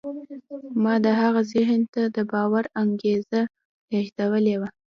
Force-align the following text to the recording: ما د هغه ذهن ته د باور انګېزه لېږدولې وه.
ما 0.83 0.93
د 1.05 1.05
هغه 1.21 1.41
ذهن 1.53 1.81
ته 1.93 2.01
د 2.15 2.17
باور 2.31 2.65
انګېزه 2.81 3.41
لېږدولې 3.91 4.55
وه. 4.59 4.69